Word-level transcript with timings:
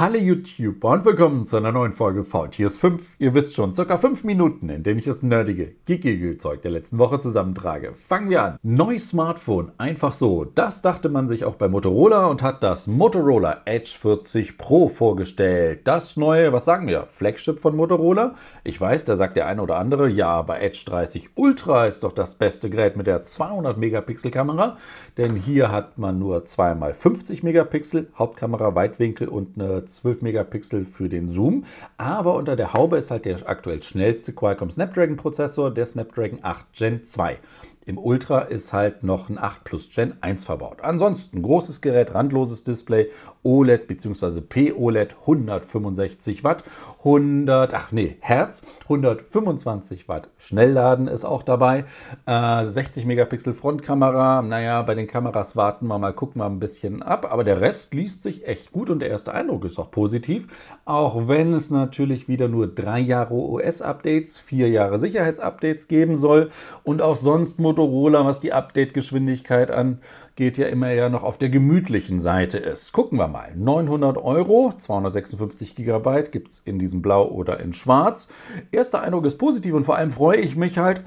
Hallo 0.00 0.16
YouTube 0.16 0.82
und 0.82 1.04
willkommen 1.04 1.44
zu 1.44 1.58
einer 1.58 1.72
neuen 1.72 1.92
Folge 1.92 2.24
VTS 2.24 2.78
5. 2.78 3.02
Ihr 3.18 3.34
wisst 3.34 3.54
schon, 3.54 3.74
circa 3.74 3.98
5 3.98 4.24
Minuten, 4.24 4.70
in 4.70 4.82
denen 4.82 4.98
ich 4.98 5.04
das 5.04 5.22
nerdige, 5.22 5.74
geekige 5.84 6.38
Zeug 6.38 6.62
der 6.62 6.70
letzten 6.70 6.96
Woche 6.96 7.18
zusammentrage. 7.18 7.92
Fangen 8.08 8.30
wir 8.30 8.42
an. 8.42 8.58
Neues 8.62 9.10
Smartphone, 9.10 9.72
einfach 9.76 10.14
so. 10.14 10.46
Das 10.46 10.80
dachte 10.80 11.10
man 11.10 11.28
sich 11.28 11.44
auch 11.44 11.56
bei 11.56 11.68
Motorola 11.68 12.28
und 12.28 12.40
hat 12.40 12.62
das 12.62 12.86
Motorola 12.86 13.60
Edge 13.66 13.94
40 14.00 14.56
Pro 14.56 14.88
vorgestellt. 14.88 15.80
Das 15.84 16.16
neue, 16.16 16.50
was 16.54 16.64
sagen 16.64 16.86
wir, 16.86 17.06
Flagship 17.12 17.60
von 17.60 17.76
Motorola? 17.76 18.36
Ich 18.64 18.80
weiß, 18.80 19.04
da 19.04 19.16
sagt 19.16 19.36
der 19.36 19.48
eine 19.48 19.60
oder 19.60 19.76
andere, 19.76 20.08
ja, 20.08 20.28
aber 20.28 20.62
Edge 20.62 20.82
30 20.86 21.28
Ultra 21.34 21.84
ist 21.84 22.04
doch 22.04 22.12
das 22.12 22.36
beste 22.36 22.70
Gerät 22.70 22.96
mit 22.96 23.06
der 23.06 23.24
200 23.24 23.76
Megapixel 23.76 24.30
Kamera. 24.30 24.78
Denn 25.18 25.36
hier 25.36 25.70
hat 25.70 25.98
man 25.98 26.18
nur 26.18 26.44
2x50 26.44 27.44
Megapixel, 27.44 28.08
Hauptkamera, 28.18 28.74
Weitwinkel 28.74 29.28
und 29.28 29.60
eine 29.60 29.89
12 29.94 30.22
Megapixel 30.22 30.84
für 30.84 31.08
den 31.08 31.30
Zoom. 31.30 31.64
Aber 31.96 32.34
unter 32.34 32.56
der 32.56 32.72
Haube 32.72 32.96
ist 32.98 33.10
halt 33.10 33.24
der 33.24 33.48
aktuell 33.48 33.82
schnellste 33.82 34.32
Qualcomm 34.32 34.70
Snapdragon 34.70 35.16
Prozessor, 35.16 35.70
der 35.70 35.86
Snapdragon 35.86 36.40
8 36.42 36.72
Gen 36.72 37.04
2. 37.04 37.38
Im 37.86 37.98
Ultra 37.98 38.42
ist 38.42 38.72
halt 38.72 39.02
noch 39.02 39.28
ein 39.28 39.38
8 39.38 39.64
Plus 39.64 39.90
Gen 39.92 40.14
1 40.20 40.44
verbaut. 40.44 40.80
Ansonsten 40.82 41.42
großes 41.42 41.80
Gerät, 41.80 42.14
randloses 42.14 42.62
Display, 42.62 43.10
OLED 43.42 43.86
bzw. 43.86 44.40
POLED 44.40 45.16
165 45.20 46.44
Watt, 46.44 46.64
100, 46.98 47.72
ach 47.72 47.92
nee, 47.92 48.16
Hertz, 48.20 48.62
125 48.82 50.08
Watt 50.08 50.28
Schnellladen 50.36 51.08
ist 51.08 51.24
auch 51.24 51.42
dabei, 51.42 51.84
äh, 52.26 52.66
60 52.66 53.06
Megapixel 53.06 53.54
Frontkamera, 53.54 54.42
naja, 54.42 54.82
bei 54.82 54.94
den 54.94 55.06
Kameras 55.06 55.56
warten 55.56 55.86
wir 55.86 55.98
mal, 55.98 56.12
gucken 56.12 56.42
wir 56.42 56.46
ein 56.46 56.58
bisschen 56.58 57.02
ab, 57.02 57.26
aber 57.30 57.44
der 57.44 57.60
Rest 57.60 57.94
liest 57.94 58.22
sich 58.22 58.46
echt 58.46 58.72
gut 58.72 58.90
und 58.90 58.98
der 59.00 59.08
erste 59.08 59.32
Eindruck 59.32 59.64
ist 59.64 59.78
auch 59.78 59.90
positiv, 59.90 60.46
auch 60.84 61.28
wenn 61.28 61.54
es 61.54 61.70
natürlich 61.70 62.28
wieder 62.28 62.48
nur 62.48 62.66
drei 62.66 63.00
Jahre 63.00 63.34
OS-Updates, 63.34 64.38
vier 64.38 64.68
Jahre 64.68 64.98
Sicherheitsupdates 64.98 65.88
geben 65.88 66.16
soll. 66.16 66.50
Und 66.82 67.02
auch 67.02 67.16
sonst 67.16 67.58
Motorola, 67.58 68.24
was 68.24 68.40
die 68.40 68.52
Update-Geschwindigkeit 68.52 69.70
angeht, 70.40 70.56
ja 70.56 70.68
immer 70.68 70.90
ja 70.90 71.10
noch 71.10 71.22
auf 71.22 71.36
der 71.36 71.50
gemütlichen 71.50 72.18
Seite 72.18 72.56
ist. 72.56 72.92
Gucken 72.92 73.18
wir 73.18 73.28
mal. 73.28 73.54
900 73.54 74.16
Euro, 74.16 74.72
256 74.74 75.74
Gigabyte 75.74 76.32
gibt 76.32 76.48
es 76.48 76.62
in 76.64 76.78
diesem 76.78 77.02
Blau 77.02 77.28
oder 77.28 77.60
in 77.60 77.74
Schwarz. 77.74 78.28
Erster 78.72 79.02
Eindruck 79.02 79.26
ist 79.26 79.36
positiv 79.36 79.74
und 79.74 79.84
vor 79.84 79.96
allem 79.96 80.12
freue 80.12 80.38
ich 80.38 80.56
mich 80.56 80.78
halt, 80.78 81.02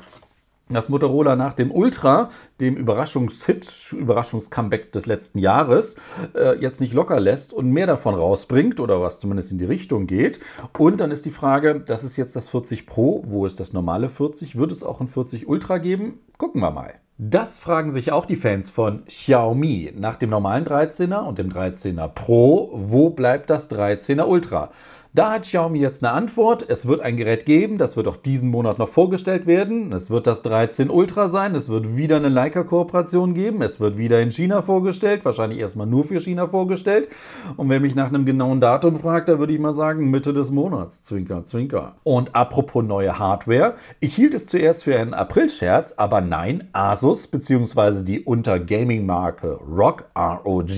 dass 0.74 0.90
Motorola 0.90 1.36
nach 1.36 1.54
dem 1.54 1.72
Ultra, 1.72 2.30
dem 2.60 2.76
Überraschungshit, 2.76 3.92
Überraschungscomeback 3.92 4.92
des 4.92 5.06
letzten 5.06 5.40
Jahres, 5.40 5.96
äh, 6.36 6.60
jetzt 6.60 6.82
nicht 6.82 6.94
locker 6.94 7.20
lässt 7.20 7.54
und 7.54 7.72
mehr 7.72 7.88
davon 7.88 8.16
rausbringt 8.16 8.80
oder 8.80 9.02
was 9.02 9.20
zumindest 9.20 9.52
in 9.52 9.58
die 9.58 9.66
Richtung 9.66 10.08
geht. 10.08 10.40
Und 10.78 11.00
dann 11.00 11.12
ist 11.12 11.26
die 11.26 11.32
Frage, 11.32 11.80
das 11.80 12.04
ist 12.04 12.18
jetzt 12.18 12.36
das 12.36 12.50
40 12.50 12.86
Pro, 12.86 13.24
wo 13.28 13.46
ist 13.46 13.60
das 13.60 13.74
normale 13.74 14.10
40? 14.10 14.58
Wird 14.58 14.72
es 14.72 14.84
auch 14.84 15.02
ein 15.02 15.08
40 15.08 15.48
Ultra 15.48 15.78
geben? 15.78 16.20
Gucken 16.38 16.62
wir 16.62 16.72
mal. 16.72 16.96
Das 17.20 17.60
fragen 17.60 17.92
sich 17.92 18.12
auch 18.12 18.26
die 18.26 18.36
Fans 18.36 18.72
von 18.72 19.06
Xiaomi. 19.06 19.94
Nach 19.96 20.16
dem 20.16 20.32
normalen 20.32 20.66
13er 20.66 21.20
und 21.20 21.38
dem 21.38 21.52
13er 21.52 22.08
Pro, 22.08 22.72
wo 22.74 23.12
bleibt 23.12 23.52
das 23.52 23.70
13er 23.70 24.26
Ultra? 24.26 24.72
Da 25.16 25.34
hat 25.34 25.44
Xiaomi 25.44 25.78
jetzt 25.78 26.04
eine 26.04 26.12
Antwort. 26.12 26.66
Es 26.68 26.88
wird 26.88 27.02
ein 27.02 27.18
Gerät 27.18 27.46
geben, 27.46 27.78
das 27.78 27.96
wird 27.96 28.08
auch 28.08 28.18
diesen 28.18 28.50
Monat 28.50 28.80
noch 28.80 28.90
vorgestellt 28.90 29.46
werden. 29.46 29.94
Es 29.94 30.10
wird 30.10 30.26
das 30.26 30.42
13 30.42 30.90
Ultra 30.90 31.28
sein. 31.28 31.54
Es 31.54 31.70
wird 31.70 31.96
wieder 31.96 32.16
eine 32.16 32.30
Leica-Kooperation 32.30 33.36
geben. 33.36 33.62
Es 33.62 33.80
wird 33.80 33.96
wieder 33.96 34.20
in 34.22 34.32
China 34.32 34.64
vorgestellt. 34.64 35.24
Wahrscheinlich 35.24 35.60
erstmal 35.60 35.86
nur 35.86 36.04
für 36.04 36.20
China 36.20 36.48
vorgestellt. 36.48 37.10
Und 37.58 37.70
wer 37.70 37.80
mich 37.80 37.94
nach 37.94 38.08
einem 38.08 38.26
genauen 38.26 38.60
Datum 38.60 39.00
fragt, 39.00 39.30
da 39.30 39.38
würde 39.38 39.54
ich 39.54 39.60
mal 39.60 39.76
sagen 39.76 40.10
Mitte 40.10 40.34
des 40.34 40.50
Monats. 40.50 41.04
Zwinker, 41.04 41.46
zwinker. 41.46 41.94
Und 42.02 42.34
apropos 42.34 42.84
neue 42.84 43.20
Hardware. 43.20 43.76
Ich 44.00 44.16
hielt 44.16 44.34
es 44.34 44.48
zuerst 44.48 44.84
für 44.84 44.98
einen 44.98 45.14
April-Scherz, 45.14 45.94
aber 45.96 46.22
nein, 46.22 46.70
Asus 46.74 47.28
bzw. 47.28 48.04
die 48.04 48.22
unter 48.22 48.60
Gaming-Marke 48.60 49.60
ROG, 49.60 50.06
ROG, 50.18 50.72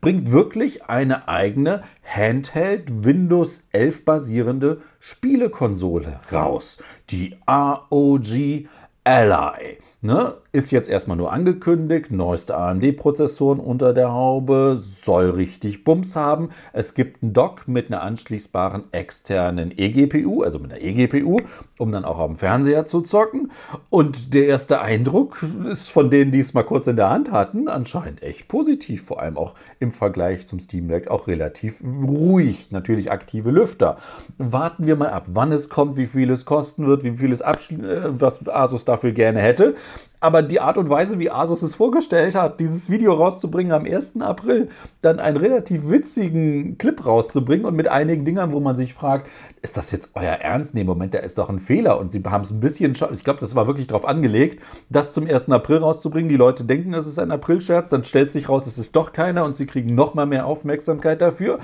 bringt 0.00 0.32
wirklich 0.32 0.86
eine 0.86 1.28
eigene 1.28 1.84
Handheld 2.04 3.04
Windows 3.04 3.67
11 3.78 4.04
basierende 4.04 4.80
Spielekonsole 4.98 6.18
raus. 6.32 6.78
Die 7.10 7.36
ROG 7.46 8.66
Ally. 9.04 9.78
Ne? 10.00 10.34
Ist 10.52 10.70
jetzt 10.70 10.88
erstmal 10.88 11.16
nur 11.16 11.32
angekündigt, 11.32 12.12
neueste 12.12 12.56
AMD-Prozessoren 12.56 13.58
unter 13.58 13.92
der 13.92 14.12
Haube, 14.12 14.76
soll 14.76 15.30
richtig 15.30 15.82
Bums 15.82 16.14
haben. 16.14 16.50
Es 16.72 16.94
gibt 16.94 17.20
einen 17.20 17.32
Dock 17.32 17.66
mit 17.66 17.88
einer 17.88 18.02
anschließbaren 18.02 18.84
externen 18.92 19.76
eGPU, 19.76 20.42
also 20.42 20.60
mit 20.60 20.72
einer 20.72 20.80
eGPU, 20.80 21.40
um 21.78 21.90
dann 21.90 22.04
auch 22.04 22.24
dem 22.24 22.36
Fernseher 22.36 22.86
zu 22.86 23.00
zocken. 23.00 23.50
Und 23.90 24.34
der 24.34 24.46
erste 24.46 24.80
Eindruck 24.80 25.44
ist 25.68 25.90
von 25.90 26.10
denen, 26.10 26.30
die 26.30 26.40
es 26.40 26.54
mal 26.54 26.62
kurz 26.62 26.86
in 26.86 26.96
der 26.96 27.10
Hand 27.10 27.32
hatten, 27.32 27.68
anscheinend 27.68 28.22
echt 28.22 28.46
positiv, 28.46 29.04
vor 29.04 29.20
allem 29.20 29.36
auch 29.36 29.54
im 29.80 29.90
Vergleich 29.90 30.46
zum 30.46 30.60
Steam 30.60 30.86
Deck 30.86 31.08
auch 31.08 31.26
relativ 31.26 31.82
ruhig. 31.82 32.70
Natürlich 32.70 33.10
aktive 33.10 33.50
Lüfter. 33.50 33.98
Warten 34.38 34.86
wir 34.86 34.94
mal 34.94 35.10
ab, 35.10 35.24
wann 35.26 35.50
es 35.50 35.68
kommt, 35.68 35.96
wie 35.96 36.06
viel 36.06 36.30
es 36.30 36.44
kosten 36.44 36.86
wird, 36.86 37.02
wie 37.02 37.16
viel 37.18 37.32
es 37.32 37.40
äh, 37.40 38.08
was 38.08 38.46
Asus 38.48 38.84
dafür 38.84 39.10
gerne 39.10 39.40
hätte. 39.40 39.74
Aber 40.20 40.42
die 40.42 40.60
Art 40.60 40.78
und 40.78 40.90
Weise, 40.90 41.18
wie 41.18 41.30
Asus 41.30 41.62
es 41.62 41.76
vorgestellt 41.76 42.34
hat, 42.34 42.58
dieses 42.58 42.90
Video 42.90 43.12
rauszubringen 43.12 43.72
am 43.72 43.84
1. 43.84 44.20
April, 44.20 44.68
dann 45.00 45.20
einen 45.20 45.36
relativ 45.36 45.88
witzigen 45.88 46.76
Clip 46.76 47.04
rauszubringen 47.06 47.66
und 47.66 47.76
mit 47.76 47.86
einigen 47.86 48.24
Dingern, 48.24 48.52
wo 48.52 48.58
man 48.58 48.76
sich 48.76 48.94
fragt, 48.94 49.28
ist 49.62 49.76
das 49.76 49.90
jetzt 49.90 50.12
euer 50.14 50.34
Ernst? 50.34 50.74
Nee, 50.74 50.84
Moment, 50.84 51.14
da 51.14 51.18
ist 51.18 51.38
doch 51.38 51.48
ein 51.48 51.60
Fehler. 51.60 51.98
Und 51.98 52.10
sie 52.10 52.22
haben 52.24 52.42
es 52.42 52.50
ein 52.50 52.60
bisschen, 52.60 52.92
ich 52.92 53.24
glaube, 53.24 53.40
das 53.40 53.54
war 53.54 53.66
wirklich 53.66 53.86
darauf 53.86 54.06
angelegt, 54.06 54.62
das 54.88 55.12
zum 55.12 55.26
1. 55.26 55.50
April 55.50 55.78
rauszubringen. 55.78 56.28
Die 56.28 56.36
Leute 56.36 56.64
denken, 56.64 56.94
es 56.94 57.06
ist 57.06 57.18
ein 57.18 57.30
Aprilscherz, 57.30 57.90
dann 57.90 58.04
stellt 58.04 58.32
sich 58.32 58.48
raus, 58.48 58.66
es 58.66 58.78
ist 58.78 58.96
doch 58.96 59.12
keiner 59.12 59.44
und 59.44 59.56
sie 59.56 59.66
kriegen 59.66 59.94
noch 59.94 60.14
mal 60.14 60.26
mehr 60.26 60.46
Aufmerksamkeit 60.46 61.20
dafür. 61.20 61.60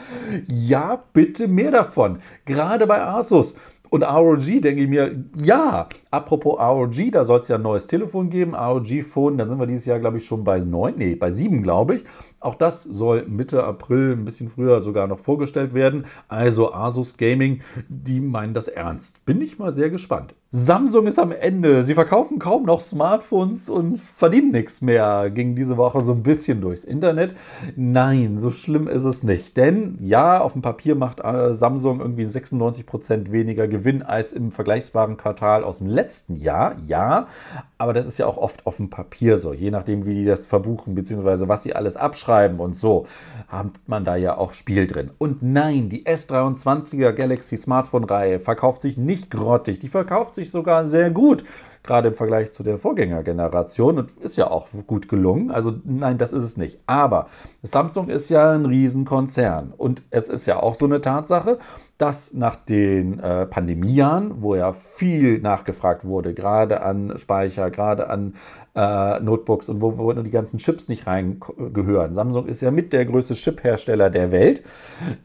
Ja, 0.47 1.03
bitte 1.13 1.49
mehr 1.49 1.71
davon. 1.71 2.21
Gerade 2.45 2.87
bei 2.87 3.03
Asus. 3.03 3.57
Und 3.91 4.03
ROG 4.03 4.45
denke 4.61 4.83
ich 4.83 4.89
mir, 4.89 5.25
ja, 5.37 5.89
apropos 6.11 6.59
ROG, 6.59 7.13
da 7.13 7.25
soll 7.25 7.39
es 7.39 7.49
ja 7.49 7.57
ein 7.57 7.63
neues 7.63 7.87
Telefon 7.87 8.31
geben, 8.31 8.55
ROG 8.55 9.05
Phone, 9.05 9.39
dann 9.39 9.49
sind 9.49 9.59
wir 9.59 9.67
dieses 9.67 9.85
Jahr, 9.85 10.01
glaube 10.01 10.19
ich, 10.19 10.27
schon 10.27 10.43
bei 10.43 10.59
9, 10.59 10.95
nee, 10.97 11.15
bei 11.15 11.31
7, 11.31 11.63
glaube 11.63 11.97
ich. 11.97 12.05
Auch 12.41 12.57
das 12.57 12.83
soll 12.83 13.25
Mitte 13.27 13.63
April, 13.65 14.13
ein 14.13 14.25
bisschen 14.25 14.51
früher 14.51 14.83
sogar 14.83 15.07
noch 15.07 15.21
vorgestellt 15.21 15.75
werden. 15.75 16.07
Also 16.29 16.75
Asus 16.75 17.17
Gaming, 17.17 17.61
die 17.89 18.21
meinen 18.21 18.55
das 18.55 18.69
ernst. 18.69 19.25
Bin 19.25 19.41
ich 19.41 19.59
mal 19.59 19.73
sehr 19.73 19.91
gespannt. 19.91 20.35
Samsung 20.57 21.09
ist 21.09 21.19
am 21.19 21.33
Ende. 21.33 21.83
Sie 21.83 21.95
verkaufen 21.95 22.39
kaum 22.39 22.65
noch 22.65 22.81
Smartphones 22.81 23.69
und 23.69 24.01
verdienen 24.01 24.53
nichts 24.53 24.83
mehr. 24.83 25.29
Ging 25.29 25.57
diese 25.57 25.77
Woche 25.77 26.01
so 26.01 26.13
ein 26.13 26.23
bisschen 26.23 26.61
durchs 26.61 26.85
Internet. 26.85 27.35
Nein, 27.75 28.39
so 28.39 28.53
schlimm 28.53 28.87
ist 28.87 29.03
es 29.03 29.25
nicht. 29.25 29.57
Denn 29.57 29.99
ja, 30.01 30.41
auf 30.41 30.53
dem 30.53 30.63
Papier 30.63 30.95
macht 30.95 31.19
äh, 31.19 31.55
Samsung 31.55 31.99
irgendwie 31.99 32.25
96% 32.25 33.33
weniger 33.33 33.67
Gewinn 33.67 34.05
als 34.05 34.33
im 34.33 34.53
vergleichbaren 34.53 35.17
Quartal 35.17 35.65
aus 35.65 35.79
dem 35.79 35.89
letzten 35.89 36.37
Jahr. 36.37 36.77
Ja, 36.87 37.27
aber 37.77 37.93
das 37.93 38.07
ist 38.07 38.19
ja 38.19 38.27
auch 38.27 38.37
oft 38.37 38.65
auf 38.65 38.77
dem 38.77 38.91
Papier 38.91 39.39
so. 39.39 39.53
Je 39.53 39.73
nachdem, 39.73 40.07
wie 40.07 40.15
die 40.15 40.25
das 40.25 40.47
verbuchen, 40.47 40.95
beziehungsweise 40.95 41.49
was 41.49 41.65
sie 41.65 41.75
alles 41.75 41.97
abschreiben 41.97 42.61
und 42.61 42.77
so, 42.77 43.09
hat 43.49 43.73
man 43.89 44.05
da 44.05 44.15
ja 44.15 44.39
auch 44.39 44.53
Spiel 44.53 44.87
drin. 44.87 45.11
Und 45.19 45.43
nein, 45.43 45.89
die 45.89 46.07
S23er 46.07 47.11
Galaxy 47.11 47.57
Smartphone-Reihe 47.57 48.39
verkauft 48.39 48.83
sich 48.83 48.97
nicht 48.97 49.33
grottig. 49.33 49.81
Die 49.81 49.89
verkauft 49.89 50.37
sich 50.37 50.44
sich 50.45 50.51
sogar 50.51 50.87
sehr 50.87 51.11
gut, 51.11 51.45
gerade 51.83 52.09
im 52.09 52.15
Vergleich 52.15 52.53
zu 52.53 52.63
der 52.63 52.79
Vorgängergeneration 52.79 53.99
und 53.99 54.11
ist 54.19 54.37
ja 54.37 54.51
auch 54.51 54.69
gut 54.87 55.09
gelungen. 55.09 55.51
Also 55.51 55.75
nein, 55.85 56.19
das 56.19 56.33
ist 56.33 56.45
es 56.45 56.57
nicht. 56.57 56.79
Aber 56.87 57.29
Samsung 57.63 58.09
ist 58.09 58.31
ja 58.31 58.53
ein 58.53 58.65
Riesenkonzern 58.65 59.73
und 59.77 60.03
es 60.11 60.29
ist 60.29 60.47
ja 60.47 60.63
auch 60.63 60.75
so 60.75 60.87
eine 60.87 61.01
Tatsache, 61.01 61.59
dass 61.99 62.33
nach 62.33 62.57
den 62.57 63.21
äh, 63.21 63.47
Pandemiejahren, 63.47 64.43
wo 64.43 64.55
ja 64.55 64.73
viel 64.73 65.41
nachgefragt 65.41 66.05
wurde, 66.05 66.35
gerade 66.35 66.83
an 66.83 67.19
Speicher, 67.19 67.71
gerade 67.71 68.09
an 68.09 68.35
äh, 68.75 69.21
Notebooks 69.21 69.69
und 69.69 69.81
wo, 69.81 69.97
wo 69.99 70.13
die 70.13 70.31
ganzen 70.31 70.59
Chips 70.59 70.89
nicht 70.89 71.07
reingehören. 71.07 72.15
Samsung 72.15 72.47
ist 72.47 72.61
ja 72.61 72.71
mit 72.71 72.93
der 72.93 73.05
größte 73.07 73.35
Chip-Hersteller 73.35 74.11
der 74.11 74.33
Welt. 74.33 74.63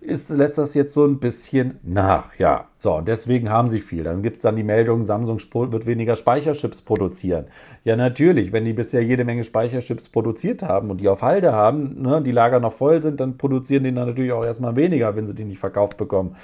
Ist, 0.01 0.29
lässt 0.29 0.57
das 0.57 0.73
jetzt 0.73 0.93
so 0.93 1.05
ein 1.05 1.19
bisschen 1.19 1.79
nach, 1.83 2.35
ja. 2.37 2.65
So, 2.81 2.95
und 2.95 3.09
deswegen 3.09 3.49
haben 3.49 3.67
sie 3.67 3.81
viel. 3.81 4.05
Dann 4.05 4.23
gibt 4.23 4.37
es 4.37 4.41
dann 4.41 4.55
die 4.55 4.63
Meldung, 4.63 5.03
Samsung 5.03 5.41
wird 5.53 5.85
weniger 5.85 6.15
Speicherchips 6.15 6.81
produzieren. 6.81 7.47
Ja, 7.83 7.97
natürlich, 7.97 8.53
wenn 8.53 8.63
die 8.63 8.71
bisher 8.71 9.03
jede 9.03 9.25
Menge 9.25 9.43
Speicherchips 9.43 10.07
produziert 10.07 10.63
haben 10.63 10.89
und 10.89 11.01
die 11.01 11.09
auf 11.09 11.21
Halde 11.21 11.51
haben, 11.51 12.01
ne, 12.01 12.21
die 12.21 12.31
Lager 12.31 12.61
noch 12.61 12.71
voll 12.71 13.01
sind, 13.01 13.19
dann 13.19 13.37
produzieren 13.37 13.83
die 13.83 13.93
dann 13.93 14.07
natürlich 14.07 14.31
auch 14.31 14.45
erstmal 14.45 14.77
weniger, 14.77 15.13
wenn 15.17 15.27
sie 15.27 15.33
die 15.33 15.43
nicht 15.43 15.59
verkauft 15.59 15.97
bekommen. 15.97 16.37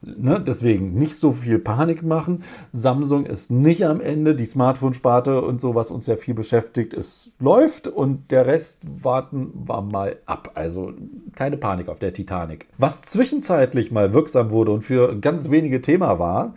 Ne, 0.00 0.40
deswegen 0.46 0.94
nicht 0.94 1.16
so 1.16 1.32
viel 1.32 1.58
Panik 1.58 2.04
machen. 2.04 2.44
Samsung 2.72 3.26
ist 3.26 3.50
nicht 3.50 3.84
am 3.84 4.00
Ende. 4.00 4.36
Die 4.36 4.46
Smartphone-Sparte 4.46 5.42
und 5.42 5.60
so, 5.60 5.74
was 5.74 5.90
uns 5.90 6.06
ja 6.06 6.14
viel 6.14 6.33
beschäftigt, 6.34 6.94
es 6.94 7.30
läuft 7.38 7.88
und 7.88 8.30
der 8.30 8.46
Rest 8.46 8.80
warten 9.02 9.52
wir 9.66 9.80
mal 9.82 10.16
ab. 10.26 10.52
Also 10.54 10.92
keine 11.34 11.56
Panik 11.56 11.88
auf 11.88 11.98
der 11.98 12.12
Titanic. 12.12 12.66
Was 12.78 13.02
zwischenzeitlich 13.02 13.90
mal 13.90 14.12
wirksam 14.12 14.50
wurde 14.50 14.72
und 14.72 14.82
für 14.82 15.18
ganz 15.20 15.50
wenige 15.50 15.82
Thema 15.82 16.18
war, 16.18 16.54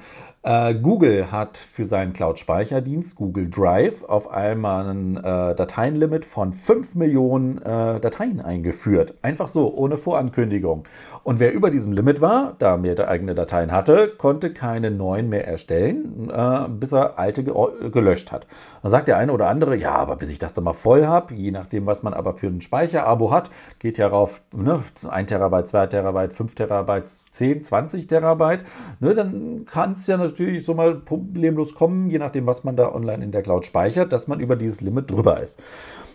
äh, 0.47 0.75
Google 0.75 1.29
hat 1.29 1.57
für 1.57 1.85
seinen 1.85 2.13
Cloud-Speicherdienst 2.13 3.17
Google 3.17 3.49
Drive 3.49 4.03
auf 4.05 4.31
einmal 4.31 4.87
ein 4.87 5.17
äh, 5.17 5.21
Dateienlimit 5.55 6.23
von 6.23 6.53
5 6.53 6.95
Millionen 6.95 7.57
äh, 7.57 7.99
Dateien 7.99 8.39
eingeführt. 8.39 9.15
Einfach 9.21 9.49
so, 9.49 9.73
ohne 9.75 9.97
Vorankündigung. 9.97 10.85
Und 11.23 11.41
wer 11.41 11.53
über 11.53 11.69
diesem 11.69 11.91
Limit 11.91 12.21
war, 12.21 12.55
da 12.59 12.77
mehr 12.77 13.09
eigene 13.09 13.35
Dateien 13.35 13.73
hatte, 13.73 14.13
konnte 14.17 14.53
keine 14.53 14.89
neuen 14.89 15.27
mehr 15.27 15.45
erstellen, 15.45 16.29
äh, 16.29 16.69
bis 16.69 16.93
er 16.93 17.19
alte 17.19 17.43
ge 17.43 17.53
gelöscht 17.91 18.31
hat. 18.31 18.47
Dann 18.87 18.91
sagt 18.91 19.09
der 19.09 19.17
eine 19.17 19.33
oder 19.33 19.49
andere, 19.49 19.75
ja, 19.75 19.95
aber 19.95 20.15
bis 20.15 20.29
ich 20.29 20.39
das 20.39 20.53
dann 20.53 20.63
mal 20.63 20.71
voll 20.71 21.05
habe, 21.05 21.33
je 21.33 21.51
nachdem, 21.51 21.85
was 21.85 22.03
man 22.03 22.13
aber 22.13 22.35
für 22.35 22.47
ein 22.47 22.61
Speicherabo 22.61 23.31
hat, 23.31 23.51
geht 23.79 23.97
ja 23.97 24.07
rauf 24.07 24.39
ne, 24.53 24.81
1 25.05 25.27
Terabyte, 25.27 25.67
2 25.67 25.87
Terabyte, 25.87 26.33
5 26.33 26.55
Terabyte, 26.55 27.09
10, 27.31 27.63
20 27.63 28.07
Terabyte. 28.07 28.61
Ne, 29.01 29.13
dann 29.13 29.65
kann 29.65 29.91
es 29.91 30.07
ja 30.07 30.15
natürlich 30.15 30.65
so 30.65 30.73
mal 30.73 30.95
problemlos 30.95 31.75
kommen, 31.75 32.09
je 32.09 32.17
nachdem, 32.17 32.45
was 32.45 32.63
man 32.63 32.77
da 32.77 32.89
online 32.89 33.25
in 33.25 33.33
der 33.33 33.41
Cloud 33.41 33.65
speichert, 33.65 34.13
dass 34.13 34.29
man 34.29 34.39
über 34.39 34.55
dieses 34.55 34.79
Limit 34.79 35.11
drüber 35.11 35.41
ist. 35.41 35.61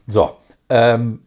So, 0.07 0.31
ähm, 0.75 1.19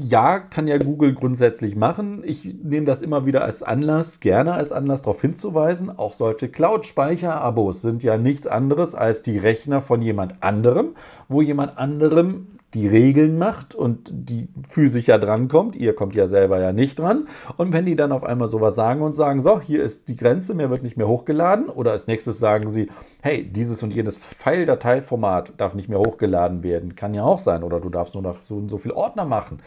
ja, 0.00 0.38
kann 0.38 0.66
ja 0.66 0.78
Google 0.78 1.12
grundsätzlich 1.12 1.76
machen. 1.76 2.22
Ich 2.24 2.44
nehme 2.44 2.86
das 2.86 3.02
immer 3.02 3.26
wieder 3.26 3.44
als 3.44 3.62
Anlass, 3.62 4.20
gerne 4.20 4.54
als 4.54 4.72
Anlass 4.72 5.02
darauf 5.02 5.20
hinzuweisen. 5.20 5.90
Auch 5.90 6.14
solche 6.14 6.48
Cloud-Speicher-Abos 6.48 7.82
sind 7.82 8.02
ja 8.02 8.16
nichts 8.16 8.46
anderes 8.46 8.94
als 8.94 9.22
die 9.22 9.36
Rechner 9.36 9.82
von 9.82 10.00
jemand 10.00 10.42
anderem, 10.42 10.94
wo 11.28 11.42
jemand 11.42 11.76
anderem 11.76 12.57
die 12.74 12.86
Regeln 12.86 13.38
macht 13.38 13.74
und 13.74 14.10
die 14.12 14.48
physisch 14.68 15.06
ja 15.06 15.16
drankommt. 15.16 15.74
Ihr 15.74 15.94
kommt 15.94 16.14
ja 16.14 16.28
selber 16.28 16.60
ja 16.60 16.72
nicht 16.72 16.98
dran. 16.98 17.26
Und 17.56 17.72
wenn 17.72 17.86
die 17.86 17.96
dann 17.96 18.12
auf 18.12 18.24
einmal 18.24 18.48
sowas 18.48 18.74
sagen 18.74 19.00
und 19.00 19.14
sagen, 19.14 19.40
so, 19.40 19.58
hier 19.58 19.82
ist 19.82 20.08
die 20.08 20.16
Grenze, 20.16 20.54
mehr 20.54 20.68
wird 20.68 20.82
nicht 20.82 20.98
mehr 20.98 21.08
hochgeladen. 21.08 21.70
Oder 21.70 21.92
als 21.92 22.06
nächstes 22.06 22.38
sagen 22.38 22.68
sie, 22.68 22.90
hey, 23.22 23.42
dieses 23.42 23.82
und 23.82 23.94
jenes 23.94 24.18
File-Dateiformat 24.18 25.54
darf 25.56 25.72
nicht 25.74 25.88
mehr 25.88 25.98
hochgeladen 25.98 26.62
werden. 26.62 26.94
Kann 26.94 27.14
ja 27.14 27.22
auch 27.22 27.38
sein. 27.38 27.62
Oder 27.62 27.80
du 27.80 27.88
darfst 27.88 28.12
nur 28.12 28.22
noch 28.22 28.36
so 28.46 28.56
und 28.56 28.68
so 28.68 28.76
viel 28.76 28.92
Ordner 28.92 29.24
machen. 29.24 29.60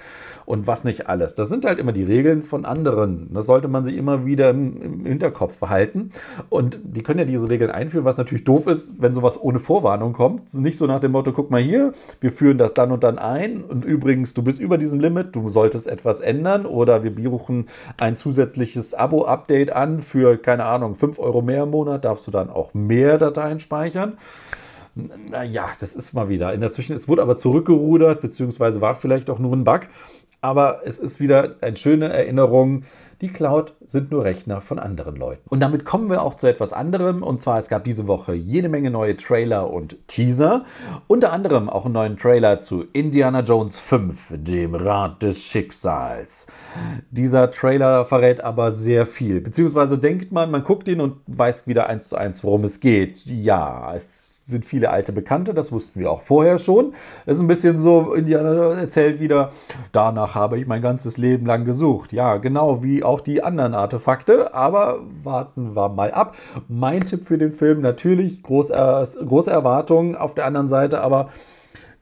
Und 0.45 0.68
was 0.68 0.83
nicht 0.83 1.09
alles. 1.09 1.33
Das 1.33 1.50
sind 1.50 1.65
halt 1.65 1.80
immer 1.80 1.94
die 1.94 2.04
Regeln 2.04 2.44
von 2.44 2.65
anderen. 2.65 3.33
Das 3.33 3.47
sollte 3.47 3.68
man 3.68 3.83
sich 3.83 3.97
immer 3.97 4.27
wieder 4.27 4.51
im 4.51 5.06
Hinterkopf 5.06 5.57
behalten. 5.57 6.12
Und 6.50 6.80
die 6.83 7.01
können 7.01 7.18
ja 7.18 7.25
diese 7.25 7.50
Regeln 7.50 7.71
einführen, 7.71 8.06
was 8.06 8.18
natürlich 8.18 8.44
doof 8.44 8.68
ist, 8.68 9.01
wenn 9.01 9.13
sowas 9.13 9.42
ohne 9.42 9.57
Vorwarnung 9.57 10.13
kommt. 10.13 10.54
Nicht 10.54 10.77
so 10.77 10.86
nach 10.86 11.00
dem 11.00 11.13
Motto, 11.13 11.33
guck 11.33 11.50
mal 11.50 11.62
hier, 11.62 11.94
wir 12.19 12.31
führen 12.31 12.59
das 12.59 12.75
dann 12.75 12.91
und 12.92 13.04
dann 13.04 13.18
ein. 13.18 13.64
Und 13.64 13.86
übrigens, 13.86 14.34
du 14.34 14.44
bist 14.44 14.60
über 14.60 14.78
diesem 14.78 15.00
Limit, 15.00 15.36
du 15.36 15.50
solltest 15.50 15.88
etwas 15.88 16.22
ändern 16.22 16.66
oder 16.66 17.04
wir 17.04 17.14
buchen 17.14 17.68
ein 18.00 18.16
zusätzliches 18.16 18.94
Abo-Update 18.94 19.72
an 19.72 20.02
für, 20.02 20.38
keine 20.38 20.66
Ahnung, 20.66 20.96
5 20.96 21.20
Euro 21.20 21.42
mehr 21.42 21.64
im 21.64 21.72
Monat, 21.72 22.06
darfst 22.06 22.28
du 22.28 22.32
dann 22.32 22.50
auch 22.50 22.74
mehr 22.74 23.18
Dateien 23.18 23.60
speichern. 23.60 24.18
Naja, 24.96 25.70
das 25.80 25.96
ist 25.96 26.14
mal 26.14 26.28
wieder. 26.28 26.54
In 26.54 26.62
der 26.62 26.72
Zwischen 26.72 26.96
es 26.96 27.08
wurde 27.08 27.22
aber 27.22 27.36
zurückgerudert, 27.36 28.22
beziehungsweise 28.22 28.82
war 28.82 28.96
vielleicht 28.96 29.30
auch 29.30 29.40
nur 29.40 29.56
ein 29.56 29.64
Bug. 29.64 29.82
Aber 30.42 30.82
es 30.86 31.00
ist 31.00 31.20
wieder 31.20 31.56
eine 31.62 31.78
schöne 31.78 32.10
Erinnerung. 32.10 32.84
Die 33.21 33.31
Cloud 33.31 33.75
sind 33.85 34.09
nur 34.09 34.23
Rechner 34.23 34.62
von 34.62 34.79
anderen 34.79 35.15
Leuten. 35.15 35.47
Und 35.47 35.59
damit 35.59 35.85
kommen 35.85 36.09
wir 36.09 36.23
auch 36.23 36.33
zu 36.33 36.47
etwas 36.47 36.73
anderem. 36.73 37.21
Und 37.21 37.39
zwar, 37.39 37.59
es 37.59 37.69
gab 37.69 37.83
diese 37.83 38.07
Woche 38.07 38.33
jede 38.33 38.68
Menge 38.68 38.89
neue 38.89 39.15
Trailer 39.15 39.69
und 39.69 39.95
Teaser. 40.07 40.65
Unter 41.06 41.31
anderem 41.31 41.69
auch 41.69 41.85
einen 41.85 41.94
neuen 41.94 42.18
Trailer 42.18 42.57
zu 42.57 42.85
Indiana 42.94 43.41
Jones 43.41 43.77
5, 43.77 44.19
dem 44.31 44.73
Rat 44.73 45.21
des 45.21 45.44
Schicksals. 45.44 46.47
Dieser 47.12 47.51
Trailer 47.51 48.06
verrät 48.06 48.44
aber 48.44 48.71
sehr 48.71 49.06
viel. 49.06 49.39
Beziehungsweise 49.39 50.00
denkt 50.00 50.31
man, 50.31 50.50
man 50.50 50.63
guckt 50.63 50.88
ihn 50.88 51.00
und 51.00 51.18
weiß 51.27 51.68
wieder 51.68 51.88
eins 51.88 52.09
zu 52.09 52.15
eins, 52.15 52.44
worum 52.44 52.63
es 52.63 52.79
geht. 52.79 53.23
Ja, 53.25 53.94
es 53.94 54.31
sind 54.51 54.65
viele 54.65 54.92
alte 54.92 55.12
Bekannte, 55.12 55.56
das 55.56 55.71
wussten 55.71 56.00
wir 56.00 56.12
auch 56.12 56.21
vorher 56.21 56.59
schon. 56.59 56.94
Es 57.25 57.38
ist 57.38 57.44
ein 57.44 57.48
bisschen 57.48 57.80
so, 57.80 58.13
Indiana 58.13 58.74
erzählt 58.75 59.19
wieder, 59.19 59.51
danach 59.92 60.36
habe 60.36 60.59
ich 60.59 60.68
mein 60.68 60.83
ganzes 60.83 61.18
Leben 61.18 61.48
lang 61.48 61.65
gesucht. 61.65 62.13
Ja, 62.13 62.38
genau 62.38 62.83
wie 62.83 63.03
auch 63.03 63.21
die 63.21 63.44
anderen 63.44 63.74
Artefakte, 63.74 64.53
aber 64.53 65.00
warten 65.24 65.75
wir 65.75 65.89
mal 65.89 66.12
ab. 66.12 66.36
Mein 66.68 67.06
Tipp 67.06 67.25
für 67.25 67.39
den 67.39 67.53
Film 67.53 67.81
natürlich, 67.81 68.44
groß, 68.44 68.68
große 68.68 69.50
Erwartungen. 69.50 70.15
Auf 70.15 70.36
der 70.36 70.45
anderen 70.45 70.68
Seite 70.68 71.01
aber, 71.01 71.30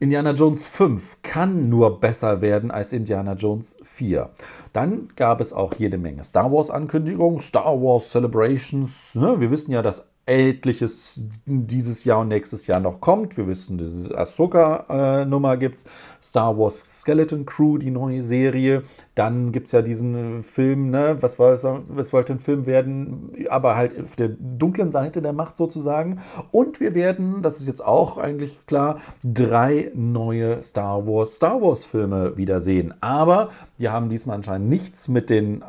Indiana 0.02 0.32
Jones 0.32 0.66
5 0.66 1.18
kann 1.24 1.68
nur 1.68 2.00
besser 2.00 2.40
werden 2.40 2.72
als 2.72 2.94
Indiana 2.94 3.34
Jones 3.34 3.76
4. 3.84 4.30
Dann 4.72 5.10
gab 5.18 5.42
es 5.42 5.52
auch 5.52 5.74
jede 5.78 5.98
Menge 5.98 6.24
Star 6.24 6.54
Wars 6.54 6.70
Ankündigungen, 6.70 7.42
Star 7.42 7.82
Wars 7.82 8.10
Celebrations. 8.10 9.14
Ne? 9.14 9.42
Wir 9.42 9.52
wissen 9.52 9.72
ja, 9.72 9.82
dass 9.82 10.09
etliches 10.30 11.28
dieses 11.46 12.04
Jahr 12.04 12.20
und 12.20 12.28
nächstes 12.28 12.68
Jahr 12.68 12.80
noch 12.80 13.02
kommt. 13.02 13.36
Wir 13.36 13.48
wissen, 13.48 13.78
diese 13.78 14.16
Ahsoka-Nummer 14.18 15.58
gibt 15.58 15.80
es. 15.80 15.86
Star 16.22 16.58
Wars 16.58 17.02
Skeleton 17.02 17.46
Crew, 17.46 17.78
die 17.78 17.92
neue 17.92 18.22
Serie. 18.22 18.84
Dann 19.16 19.52
gibt 19.52 19.68
es 19.68 19.72
ja 19.72 19.82
diesen 19.82 20.44
Film, 20.44 20.92
ne? 20.92 21.18
was, 21.22 21.40
was 21.40 22.14
wollte 22.14 22.34
ein 22.34 22.40
Film 22.40 22.66
werden, 22.66 23.32
aber 23.50 23.76
halt 23.76 24.00
auf 24.00 24.16
der 24.16 24.30
dunklen 24.30 24.92
Seite 24.92 25.22
der 25.22 25.34
Macht 25.34 25.58
sozusagen. 25.58 26.20
Und 26.52 26.80
wir 26.80 26.94
werden, 26.94 27.42
das 27.42 27.60
ist 27.60 27.68
jetzt 27.68 27.84
auch 27.84 28.18
eigentlich 28.18 28.60
klar, 28.68 29.00
drei 29.24 29.92
neue 29.96 30.62
Star 30.64 31.08
Wars 31.08 31.36
Star 31.36 31.62
Wars 31.62 31.86
Filme 31.86 32.38
wiedersehen. 32.38 32.94
Aber 33.02 33.50
die 33.80 33.90
haben 33.90 34.10
diesmal 34.10 34.36
anscheinend 34.36 34.70
nichts 34.70 35.08
mit 35.08 35.30
den 35.30 35.64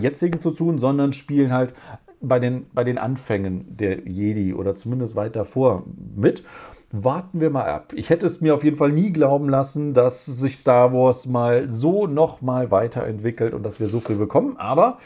jetzigen 0.00 0.40
zu 0.40 0.50
tun, 0.50 0.78
sondern 0.78 1.12
spielen 1.12 1.52
halt 1.52 1.74
bei 2.28 2.38
den, 2.38 2.66
bei 2.72 2.84
den 2.84 2.98
Anfängen 2.98 3.76
der 3.76 4.08
Jedi 4.08 4.54
oder 4.54 4.74
zumindest 4.74 5.16
weit 5.16 5.36
davor 5.36 5.84
mit. 6.16 6.44
Warten 6.96 7.40
wir 7.40 7.50
mal 7.50 7.64
ab. 7.64 7.92
Ich 7.96 8.08
hätte 8.08 8.24
es 8.24 8.40
mir 8.40 8.54
auf 8.54 8.62
jeden 8.62 8.76
Fall 8.76 8.92
nie 8.92 9.10
glauben 9.10 9.48
lassen, 9.48 9.94
dass 9.94 10.26
sich 10.26 10.58
Star 10.58 10.92
Wars 10.92 11.26
mal 11.26 11.68
so 11.68 12.06
nochmal 12.06 12.70
weiterentwickelt 12.70 13.52
und 13.52 13.64
dass 13.64 13.80
wir 13.80 13.88
so 13.88 13.98
viel 13.98 14.14
bekommen. 14.14 14.56
Aber 14.58 14.98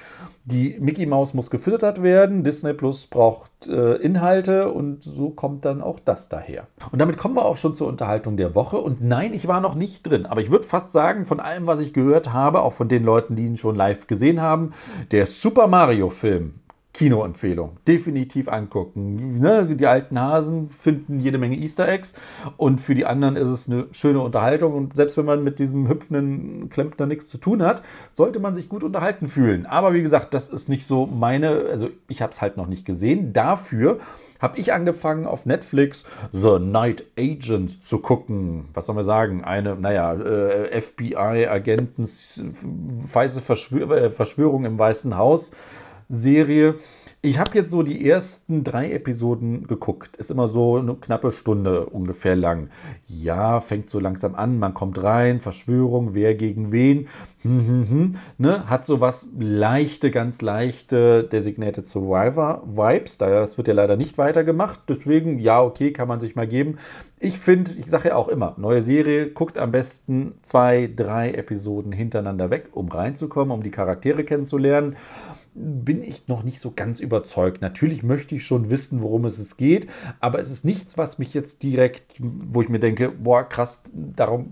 die 0.45 0.77
Mickey 0.81 1.07
Mouse 1.07 1.33
muss 1.33 1.49
gefüttert 1.49 2.03
werden, 2.03 2.45
Disney 2.45 2.75
Plus 2.75 3.07
braucht 3.07 3.69
äh, 3.69 3.97
Inhalte 3.97 4.71
und 4.71 5.03
so 5.03 5.31
kommt 5.31 5.65
dann 5.65 5.81
auch 5.81 5.99
das 5.99 6.29
daher. 6.29 6.67
Und 6.93 6.99
damit 6.99 7.17
kommen 7.17 7.37
wir 7.37 7.47
auch 7.47 7.57
schon 7.57 7.75
zur 7.75 7.87
Unterhaltung 7.87 8.37
der 8.37 8.55
Woche. 8.55 8.77
Und 8.77 9.03
nein, 9.03 9.33
ich 9.33 9.49
war 9.49 9.63
noch 9.63 9.75
nicht 9.75 10.07
drin, 10.07 10.27
aber 10.27 10.43
ich 10.43 10.51
würde 10.51 10.65
fast 10.65 10.93
sagen, 10.93 11.25
von 11.25 11.41
allem, 11.41 11.67
was 11.67 11.81
ich 11.81 11.95
gehört 11.95 12.35
habe, 12.35 12.61
auch 12.61 12.75
von 12.75 12.89
den 12.89 13.03
Leuten, 13.03 13.35
die 13.35 13.47
ihn 13.47 13.57
schon 13.57 13.77
live 13.77 14.07
gesehen 14.07 14.43
haben, 14.43 14.73
der 15.11 15.25
Super 15.25 15.67
Mario 15.69 16.11
Film 16.11 16.61
Kinoempfehlung. 16.99 17.77
Definitiv 17.87 18.49
angucken. 18.49 19.39
Ne? 19.39 19.77
Die 19.77 19.87
alten 19.87 20.21
Hasen 20.21 20.69
finden 20.71 21.21
jede 21.21 21.39
Menge 21.39 21.57
Easter 21.57 21.89
Eggs 21.89 22.13
und 22.57 22.81
für 22.81 22.97
die 22.97 23.07
anderen 23.07 23.37
ist 23.37 23.49
es 23.49 23.71
eine 23.71 23.87
schöne 23.93 24.21
Unterhaltung. 24.21 24.75
Und 24.75 24.97
selbst 24.97 25.17
wenn 25.17 25.25
man 25.25 25.45
mit 25.45 25.61
diesem 25.61 25.89
hüpfenden 25.89 26.71
Klempner 26.71 27.07
nichts 27.07 27.29
zu 27.29 27.39
tun 27.39 27.63
hat, 27.63 27.83
sollte 28.11 28.41
man 28.41 28.57
sich 28.57 28.69
gut 28.69 28.83
unterhalten 28.83 29.29
fühlen. 29.29 29.65
Aber 29.65 29.95
wie 29.95 30.03
gesagt, 30.03 30.35
das 30.35 30.49
ist 30.49 30.69
nicht 30.69 30.87
so 30.89 31.07
meine, 31.07 31.67
also 31.71 31.89
ich 32.09 32.21
habe 32.21 32.33
es 32.33 32.43
halt 32.43 32.57
noch 32.57 32.67
nicht 32.67 32.85
gesehen. 32.85 33.33
Dafür 33.33 34.01
habe 34.41 34.59
ich 34.59 34.73
angefangen 34.73 35.25
auf 35.25 35.47
Netflix 35.47 36.05
The 36.33 36.59
Night 36.59 37.05
Agent 37.17 37.85
zu 37.85 37.99
gucken. 37.99 38.71
Was 38.75 38.87
soll 38.87 38.97
man 38.97 39.05
sagen? 39.05 39.45
Eine, 39.45 39.77
naja, 39.77 40.15
äh, 40.15 40.81
FBI-Agenten, 40.81 42.09
weiße 43.13 43.39
äh, 43.39 44.11
Verschwörung 44.11 44.65
im 44.65 44.77
Weißen 44.81 45.17
Haus. 45.17 45.53
Serie. 46.09 46.77
Ich 47.21 47.41
habe 47.41 47.51
jetzt 47.55 47.73
so 47.73 47.83
die 47.83 48.09
ersten 48.09 48.63
drei 48.63 48.93
Episoden 48.93 49.67
geguckt. 49.67 50.17
Ist 50.19 50.31
immer 50.31 50.47
so 50.47 50.77
eine 50.77 50.95
knappe 50.95 51.33
Stunde 51.33 51.87
ungefähr 51.87 52.37
lang. 52.37 52.71
Ja, 53.09 53.61
fängt 53.61 53.91
so 53.91 53.99
langsam 53.99 54.37
an, 54.37 54.61
man 54.61 54.73
kommt 54.73 55.03
rein, 55.03 55.41
Verschwörung, 55.41 56.15
wer 56.15 56.37
gegen 56.37 56.71
wen. 56.71 57.09
Hm, 57.43 57.67
hm, 57.67 57.91
hm, 57.91 58.17
ne? 58.39 58.71
Hat 58.71 58.87
so 58.87 59.01
was 59.01 59.29
leichte, 59.37 60.13
ganz 60.13 60.43
leichte 60.43 61.25
Designated 61.25 61.89
Survivor 61.89 62.63
Vibes. 62.65 63.19
Das 63.19 63.59
wird 63.59 63.67
ja 63.67 63.75
leider 63.75 63.97
nicht 63.97 64.17
weitergemacht. 64.17 64.83
Deswegen, 64.89 65.41
ja, 65.41 65.61
okay, 65.61 65.93
kann 65.93 66.07
man 66.07 66.21
sich 66.21 66.37
mal 66.37 66.47
geben. 66.47 66.79
Ich 67.19 67.41
finde, 67.41 67.73
ich 67.73 67.87
sage 67.87 68.11
ja 68.11 68.15
auch 68.15 68.29
immer, 68.29 68.55
neue 68.59 68.81
Serie, 68.81 69.29
guckt 69.31 69.59
am 69.59 69.73
besten 69.73 70.35
zwei, 70.43 70.89
drei 70.95 71.33
Episoden 71.33 71.91
hintereinander 71.91 72.51
weg, 72.51 72.69
um 72.73 72.87
reinzukommen, 72.87 73.53
um 73.53 73.65
die 73.65 73.73
Charaktere 73.73 74.23
kennenzulernen. 74.23 74.95
Bin 75.55 76.03
ich 76.03 76.29
noch 76.29 76.43
nicht 76.43 76.61
so 76.61 76.73
ganz 76.75 77.01
überzeugt. 77.01 77.63
Natürlich 77.63 78.03
möchte 78.03 78.35
ich 78.35 78.47
schon 78.47 78.71
wissen, 78.71 79.03
worum 79.03 79.25
es 79.25 79.57
geht, 79.57 79.89
aber 80.21 80.39
es 80.39 80.51
ist 80.51 80.65
nichts, 80.65 80.99
was 80.99 81.19
mich 81.19 81.35
jetzt 81.35 81.63
direkt, 81.63 82.05
wo 82.19 82.63
ich 82.63 82.69
mir 82.69 82.81
denke, 82.81 83.11
boah, 83.11 83.45
krass, 83.49 83.83
darum 83.93 84.51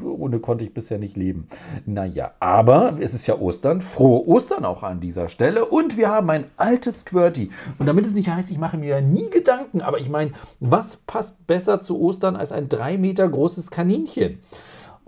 ohne 0.00 0.38
konnte 0.40 0.64
ich 0.64 0.74
bisher 0.74 0.98
nicht 0.98 1.16
leben. 1.16 1.46
Naja, 1.86 2.32
aber 2.40 2.98
es 3.00 3.14
ist 3.14 3.26
ja 3.26 3.38
Ostern. 3.38 3.80
Frohe 3.80 4.26
Ostern 4.26 4.64
auch 4.64 4.82
an 4.82 5.00
dieser 5.00 5.28
Stelle. 5.28 5.64
Und 5.66 5.96
wir 5.96 6.08
haben 6.08 6.30
ein 6.30 6.44
altes 6.56 7.04
Quirty. 7.04 7.50
Und 7.78 7.86
damit 7.86 8.06
es 8.06 8.14
nicht 8.14 8.28
heißt, 8.28 8.50
ich 8.50 8.58
mache 8.58 8.78
mir 8.78 8.88
ja 8.88 9.00
nie 9.00 9.30
Gedanken, 9.30 9.80
aber 9.80 9.98
ich 9.98 10.08
meine, 10.08 10.32
was 10.60 10.96
passt 10.96 11.46
besser 11.46 11.80
zu 11.80 12.00
Ostern 12.00 12.36
als 12.36 12.52
ein 12.52 12.68
drei 12.68 12.96
Meter 12.96 13.28
großes 13.28 13.70
Kaninchen? 13.70 14.38